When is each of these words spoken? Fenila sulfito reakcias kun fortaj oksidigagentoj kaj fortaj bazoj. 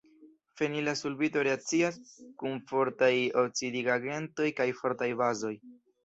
Fenila 0.59 0.93
sulfito 0.99 1.41
reakcias 1.47 1.99
kun 2.43 2.55
fortaj 2.71 3.09
oksidigagentoj 3.41 4.47
kaj 4.61 4.67
fortaj 4.79 5.11
bazoj. 5.21 5.53